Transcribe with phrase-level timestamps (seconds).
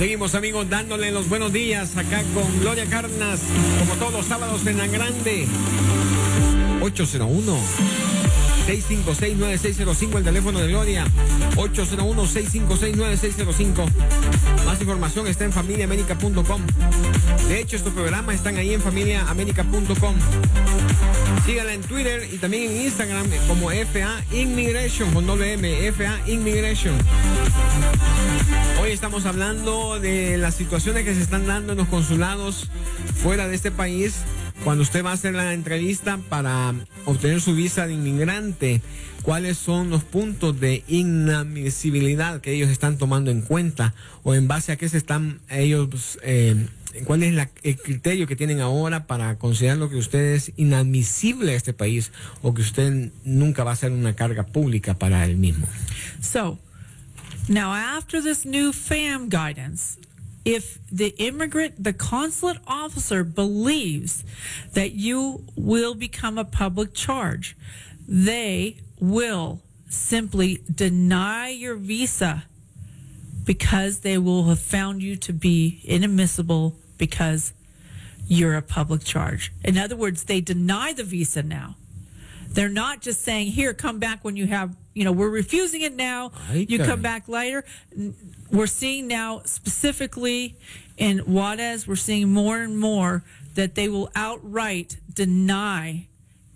[0.00, 3.38] Seguimos amigos dándole los buenos días acá con Gloria Carnas,
[3.80, 5.46] como todos los sábados en la grande.
[6.80, 8.09] 801
[8.70, 11.04] 656-9605, el teléfono de Gloria.
[11.56, 13.88] 801-656-9605.
[14.64, 16.62] Más información está en familiaamérica.com.
[17.48, 20.14] De hecho, estos programas están ahí en familiaamérica.com.
[21.44, 26.94] Síganla en Twitter y también en Instagram como FA Immigration, con doble M, FA Immigration.
[28.80, 32.68] Hoy estamos hablando de las situaciones que se están dando en los consulados
[33.20, 34.18] fuera de este país
[34.64, 36.74] cuando usted va a hacer la entrevista para
[37.06, 38.82] obtener su visa de inmigrante,
[39.22, 44.72] cuáles son los puntos de inadmisibilidad que ellos están tomando en cuenta o en base
[44.72, 46.66] a qué se están ellos, eh,
[47.04, 51.56] cuál es el criterio que tienen ahora para considerar lo que usted es inadmisible a
[51.56, 55.66] este país o que usted nunca va a ser una carga pública para el mismo.
[56.20, 56.58] So,
[57.48, 59.98] now after this new FAM guidance,
[60.44, 64.24] if the immigrant, the consulate officer believes
[64.72, 67.56] that you will become a public charge,
[68.08, 72.44] they will simply deny your visa
[73.44, 77.52] because they will have found you to be inadmissible because
[78.28, 79.52] you're a public charge.
[79.64, 81.76] In other words, they deny the visa now.
[82.48, 85.96] They're not just saying, here, come back when you have, you know, we're refusing it
[85.96, 86.30] now.
[86.52, 87.64] You come back later.
[88.52, 90.56] We're seeing now, specifically
[90.98, 93.24] in Juarez, we're seeing more and more
[93.54, 96.06] that they will outright deny.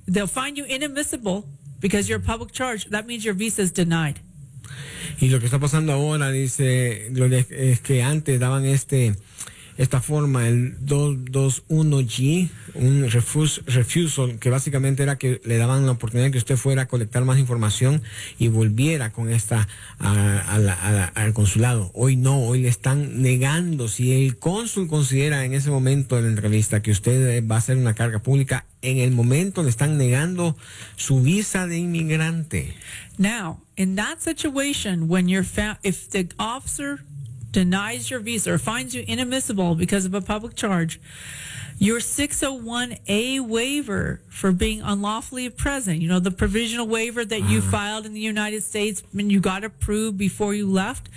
[0.07, 1.49] They'll find you inadmissible
[1.81, 2.85] because you're a public charge.
[2.91, 4.21] That means your visa is denied.
[5.19, 9.15] Y lo que está pasando ahora, dice Gloria, es que antes daban este
[9.77, 16.31] esta forma, el 221G, un refus, refusal, que básicamente era que le daban la oportunidad
[16.31, 18.03] que usted fuera a colectar más información
[18.39, 19.67] y volviera con esta
[19.99, 21.91] a, la, al consulado.
[21.95, 23.89] Hoy no, hoy le están negando.
[23.89, 27.77] Si el cónsul considera en ese momento de la entrevista que usted va a ser
[27.77, 30.57] una carga pública, en el momento le están negando
[30.97, 32.75] su visa de inmigrante.
[33.19, 37.01] Now, in that situation, when you're found, if the officer
[37.55, 41.01] denies your visa or finds you inadmissible because of a public charge,
[41.79, 47.71] your 601A waiver for being unlawfully present, you know, the provisional waiver that you mm.
[47.71, 51.09] filed in the United States and you got approved before you left,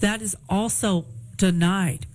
[0.00, 1.06] that is also
[1.36, 2.06] denied.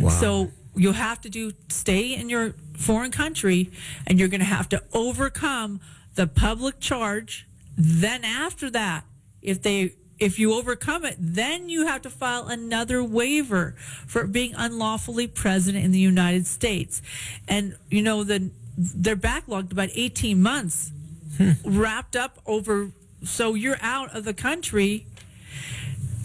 [0.00, 0.08] Wow.
[0.08, 3.70] So you'll have to do stay in your foreign country
[4.06, 5.80] and you're going to have to overcome
[6.14, 7.46] the public charge.
[7.76, 9.04] Then after that,
[9.42, 13.74] if they if you overcome it, then you have to file another waiver
[14.06, 17.02] for being unlawfully present in the United States.
[17.48, 20.92] And you know, the they're backlogged about 18 months
[21.36, 21.52] hmm.
[21.64, 22.90] wrapped up over
[23.24, 25.06] so you're out of the country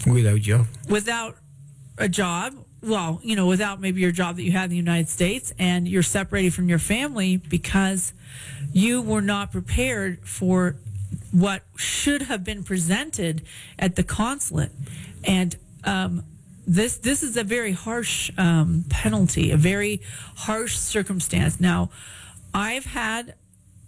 [0.06, 0.66] Without job.
[0.88, 1.36] without
[1.98, 2.54] a job.
[2.80, 5.88] Well, you know, without maybe your job that you had in the United States and
[5.88, 8.12] you're separated from your family because
[8.72, 10.76] you were not prepared for
[11.32, 13.42] what should have been presented
[13.78, 14.72] at the consulate.
[15.24, 16.24] And um,
[16.66, 20.00] this this is a very harsh um, penalty, a very
[20.36, 21.60] harsh circumstance.
[21.60, 21.90] Now,
[22.54, 23.34] I've had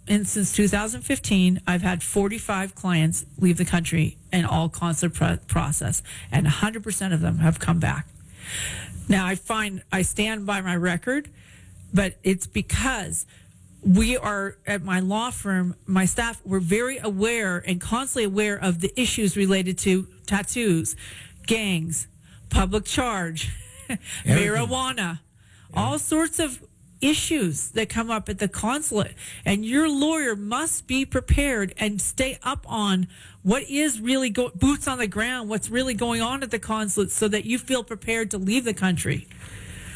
[0.07, 6.01] and since 2015, I've had 45 clients leave the country in all consular pro- process,
[6.31, 8.07] and 100% of them have come back.
[9.07, 11.29] Now, I find I stand by my record,
[11.93, 13.25] but it's because
[13.83, 18.79] we are at my law firm, my staff were very aware and constantly aware of
[18.79, 20.95] the issues related to tattoos,
[21.47, 22.07] gangs,
[22.49, 23.49] public charge,
[24.23, 25.19] marijuana,
[25.73, 26.61] all sorts of
[27.01, 29.15] issues that come up at the consulate.
[29.43, 33.07] And your lawyer must be prepared and stay up on
[33.41, 37.11] what is really go- boots on the ground, what's really going on at the consulate
[37.11, 39.27] so that you feel prepared to leave the country.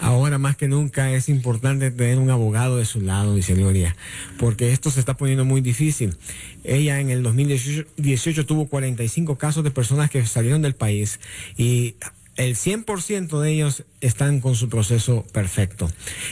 [0.06, 3.96] Ahora más que nunca es importante tener un abogado de su lado, dice Gloria,
[4.38, 6.16] porque esto se está poniendo muy difícil.
[6.64, 11.20] Ella en el 2018 tuvo 45 casos de personas que salieron del país
[11.58, 11.96] y
[12.36, 15.90] el 100% de ellos están con su proceso perfecto.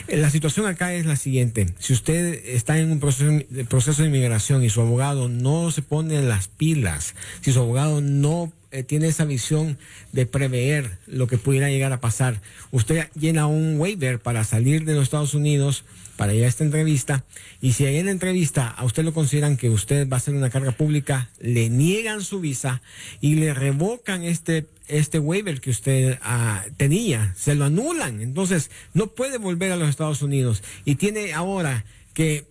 [0.07, 1.65] La situación acá es la siguiente.
[1.79, 6.21] Si usted está en un proceso, proceso de inmigración y su abogado no se pone
[6.21, 9.77] las pilas, si su abogado no eh, tiene esa visión
[10.11, 12.41] de prever lo que pudiera llegar a pasar,
[12.71, 15.85] usted llena un waiver para salir de los Estados Unidos
[16.17, 17.23] para ir a esta entrevista
[17.61, 20.49] y si en la entrevista a usted lo consideran que usted va a ser una
[20.49, 22.81] carga pública, le niegan su visa
[23.21, 29.07] y le revocan este este waiver que usted ah, tenía, se lo anulan, entonces no
[29.07, 30.61] puede volver a los Estados Unidos.
[30.85, 32.45] Y tiene ahora que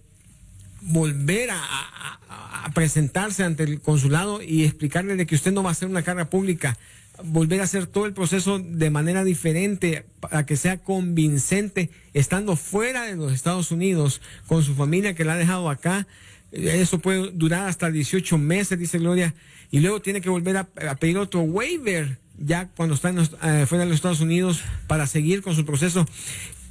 [0.83, 2.19] volver a,
[2.75, 6.31] presentarse ante el consulado y explicarle de que usted no va a ser una carga
[6.31, 6.79] pública,
[7.25, 13.03] volver a hacer todo el proceso de manera diferente para que sea convincente, estando fuera
[13.03, 16.07] de los Estados Unidos, con su familia que la ha dejado acá.
[16.53, 19.35] Eso puede durar hasta 18 meses, dice Gloria,
[19.71, 23.67] y luego tiene que volver a, a pedir otro waiver ya cuando está en eh,
[23.67, 26.07] fuera de los Estados Unidos para seguir con su proceso.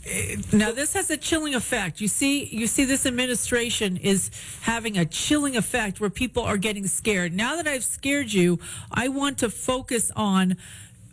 [0.05, 2.01] Uh, now this has a chilling effect.
[2.01, 4.31] You see, you see, this administration is
[4.61, 7.33] having a chilling effect where people are getting scared.
[7.33, 8.59] Now that I've scared you,
[8.91, 10.57] I want to focus on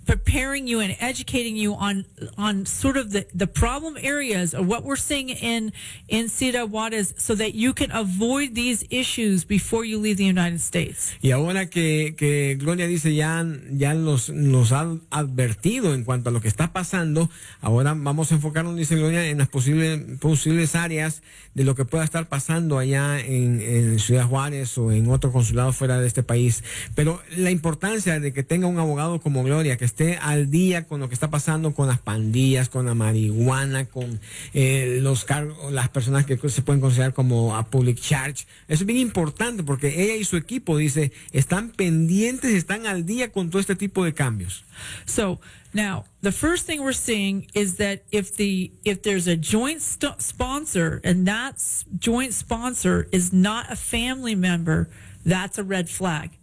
[0.09, 2.07] preparing you and educating you on
[2.39, 5.71] on sort of the, the problem areas of what we're seeing in
[6.09, 10.61] in Cida Juarez so that you can avoid these issues before you leave the United
[10.61, 11.13] States.
[11.21, 16.33] Y ahora que, que Gloria dice ya, ya los, nos ha advertido en cuanto a
[16.33, 17.29] lo que está pasando,
[17.61, 21.23] ahora vamos a enfocarnos, dice Gloria, en las posibles, posibles áreas
[21.53, 25.73] de lo que pueda estar pasando allá en, en Ciudad Juárez o en otro consulado
[25.73, 26.65] fuera de este país.
[26.95, 31.01] Pero la importancia de que tenga un abogado como Gloria, que esté al día con
[31.01, 34.21] lo que está pasando con las pandillas, con la marihuana, con
[34.55, 38.47] eh, los cargos, las personas que se pueden considerar como a public charge.
[38.69, 43.33] Eso es bien importante porque ella y su equipo, dice, están pendientes, están al día
[43.33, 44.65] con todo este tipo de cambios.
[45.05, 45.41] So
[45.73, 50.23] now the first thing we're seeing is that if the if there's a joint st-
[50.23, 51.57] sponsor and that
[51.99, 54.89] joint sponsor is not a family member,
[55.25, 56.38] that's a red flag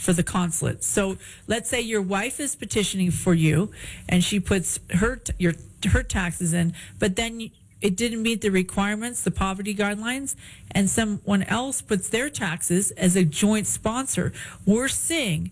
[0.00, 0.82] for the consulate.
[0.82, 3.70] So let's say your wife is petitioning for you
[4.08, 5.52] and she puts her your
[5.90, 7.50] her taxes in, but then
[7.82, 10.36] it didn't meet the requirements, the poverty guidelines,
[10.70, 14.32] and someone else puts their taxes as a joint sponsor.
[14.66, 15.50] We're seeing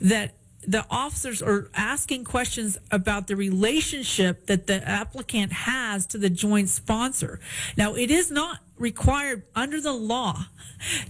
[0.00, 0.34] that
[0.66, 6.68] the officers are asking questions about the relationship that the applicant has to the joint
[6.68, 7.40] sponsor.
[7.76, 10.46] Now, it is not required under the law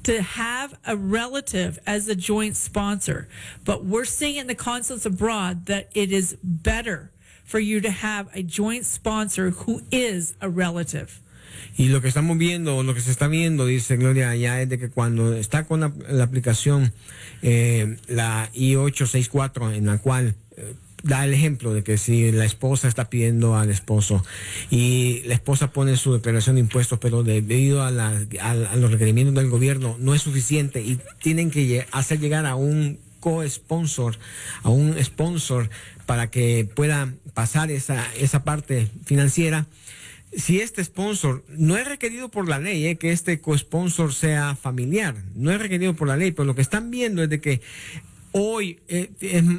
[0.03, 3.29] to have a relative as a joint sponsor,
[3.65, 7.11] but we're seeing in the consulates abroad that it is better
[7.45, 11.21] for you to have a joint sponsor who is a relative.
[11.77, 14.79] Y lo que estamos viendo, lo que se está viendo, dice Gloria, allá es de
[14.79, 16.93] que cuando está con la, aplicación,
[17.43, 22.89] eh, la I-864, en la cual eh, da el ejemplo de que si la esposa
[22.89, 24.25] está pidiendo al esposo
[24.71, 28.15] y la esposa pone su declaración de impuestos, pero debido a, la-
[28.77, 34.17] los requerimientos del gobierno no es suficiente y tienen que hacer llegar a un co-sponsor,
[34.63, 35.69] a un sponsor
[36.07, 39.67] para que pueda pasar esa, esa parte financiera
[40.37, 45.15] si este sponsor no es requerido por la ley, eh, que este co-sponsor sea familiar,
[45.35, 47.61] no es requerido por la ley, pero lo que están viendo es de que
[48.33, 49.11] hoy eh,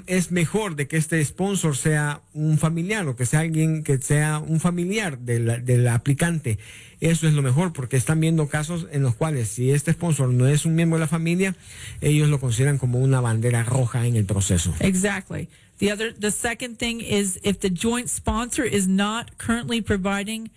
[0.05, 4.39] es, mejor de que este sponsor sea un familiar o que sea alguien que sea
[4.39, 6.59] un familiar del, del aplicante.
[6.99, 10.47] Eso es lo mejor porque están viendo casos en los cuales si este sponsor no
[10.47, 11.55] es un miembro de la familia,
[12.01, 14.73] ellos lo consideran como una bandera roja en el proceso.
[14.81, 15.47] Exactly.
[15.77, 20.49] The other, the second thing is if the joint sponsor is not currently providing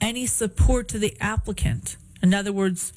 [0.00, 1.96] any support to the applicant.
[2.22, 2.92] In other words,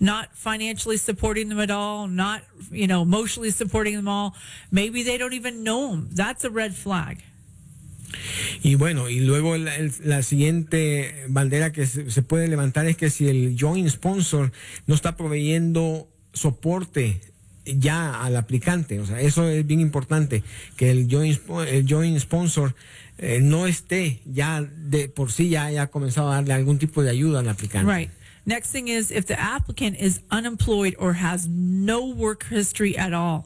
[0.00, 4.34] not financially supporting them at all, not, you know, emotionally supporting them all.
[4.70, 6.08] Maybe they don't even know them.
[6.12, 7.18] That's a red flag.
[8.62, 12.96] Y bueno, y luego el- el- la siguiente bandera que se, se puede levantar es
[12.96, 14.50] que si el joint sponsor
[14.86, 17.20] no está proveyendo soporte
[17.78, 20.42] ya al aplicante, o sea, eso es bien importante,
[20.76, 22.74] que el joint, el joint sponsor
[23.18, 27.10] eh, no esté ya de por sí ya haya comenzado a darle algún tipo de
[27.10, 27.92] ayuda al aplicante.
[27.92, 28.10] Right.
[28.46, 33.44] Next thing is if the applicant is unemployed or has no work history at all.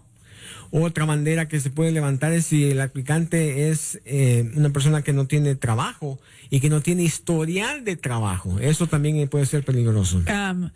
[0.70, 5.12] Otra bandera que se puede levantar es si el aplicante es eh, una persona que
[5.12, 8.58] no tiene trabajo y que no tiene historial de trabajo.
[8.58, 10.18] Eso también puede ser peligroso.
[10.18, 10.70] um,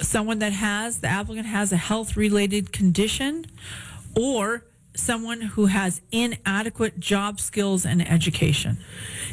[0.00, 3.46] someone that has the applicant has a health related condition
[4.16, 8.78] or someone who has inadequate job skills and education.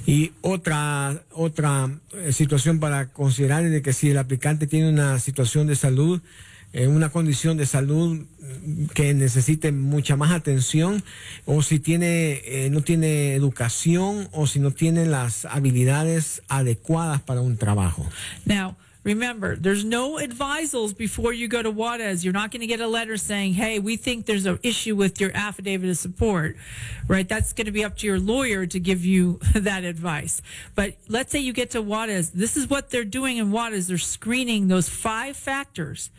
[0.06, 5.20] Y otra otra eh, situación para considerar es de que si el aplicante tiene una
[5.20, 6.22] situación de salud
[6.74, 8.25] en una condición de salud
[8.94, 11.03] que necesite mucha más atención
[11.46, 17.41] o si tiene eh, no tiene educación o si no tiene las habilidades adecuadas para
[17.41, 18.08] un trabajo.
[18.46, 22.24] Now, remember, there's no advisals before you go to Juarez.
[22.24, 25.20] You're not going to get a letter saying, "Hey, we think there's an issue with
[25.20, 26.55] your affidavit of support."
[27.08, 27.27] Right?
[27.27, 30.41] That's going to be up to your lawyer to give you that advice.
[30.75, 32.31] But let's say you get to Juarez.
[32.31, 33.88] This is what they're doing in Juarez.
[33.88, 36.10] They're screening those five factors,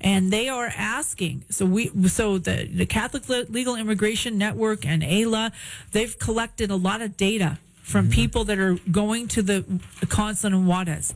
[0.00, 1.44] and they are asking.
[1.50, 5.52] So we, so the the Catholic Legal Immigration Network and ALA,
[5.92, 8.12] they've collected a lot of data from mm-hmm.
[8.12, 9.64] people that are going to the
[10.08, 11.14] consulate in Juarez.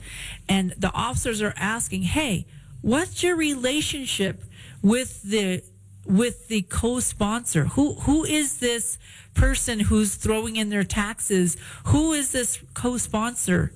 [0.49, 2.47] And the officers are asking, hey,
[2.83, 4.43] what's your relationship
[4.83, 5.63] with the
[6.05, 7.65] with the co-sponsor?
[7.67, 8.99] Who who is this
[9.35, 11.57] person who's throwing in their taxes?
[11.87, 13.73] Who is this co-sponsor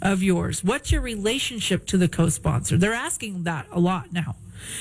[0.00, 0.62] of yours?
[0.62, 2.76] What's your relationship to the co-sponsor?
[2.76, 4.36] They're asking that a lot now.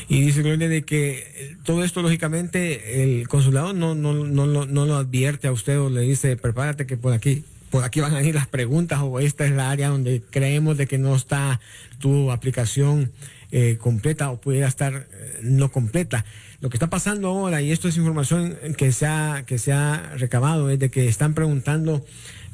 [0.07, 4.95] Y dice Gloria de que todo esto, lógicamente, el consulado no, no, no, no, lo
[4.95, 8.33] advierte a usted o le dice, prepárate que por aquí por aquí van a ir
[8.33, 11.59] las preguntas o esta es la área donde creemos de que no está
[11.99, 13.11] tu aplicación
[13.51, 16.23] eh, completa o pudiera estar eh, no completa.
[16.61, 20.13] Lo que está pasando ahora, y esto es información que se ha, que se ha
[20.15, 22.05] recabado, es de que están preguntando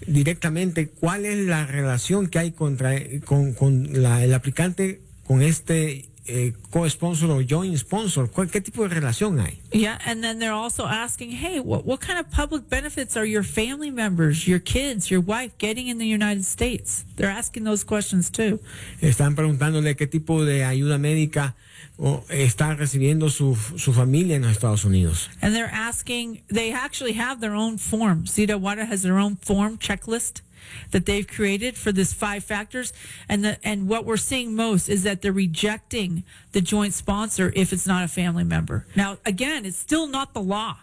[0.08, 6.54] directamente cuál es la relación que hay contra, con, con el aplicante con este eh,
[6.72, 8.30] co-sponsor o joint sponsor?
[8.30, 9.60] ¿Qué tipo de relación hay?
[9.72, 13.44] Yeah, and then they're also asking, hey, what, what kind of public benefits are your
[13.44, 17.06] family members, your kids, your wife getting in the United States?
[17.16, 18.60] They're asking those questions too.
[19.02, 21.56] Están preguntándole qué tipo de ayuda médica
[21.98, 25.30] o está recibiendo su, su familia en los Estados Unidos.
[25.42, 28.26] And they're asking, they actually have their own form.
[28.26, 30.42] Cita Water has their own form checklist
[30.92, 32.94] that they've created for this five factors.
[33.28, 37.74] And the, and what we're seeing most is that they're rejecting the joint sponsor if
[37.74, 38.86] it's not a family member.
[38.96, 40.78] Now, again, it's still not the law.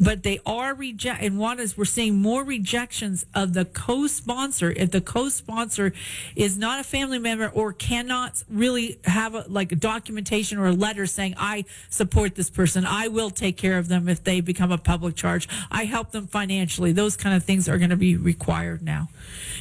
[0.00, 4.90] But they are reject, and one is we're seeing more rejections of the co-sponsor if
[4.92, 5.92] the co-sponsor
[6.34, 10.72] is not a family member or cannot really have a, like a documentation or a
[10.72, 14.72] letter saying I support this person, I will take care of them if they become
[14.72, 16.92] a public charge, I help them financially.
[16.92, 19.08] Those kind of things are going to be required now.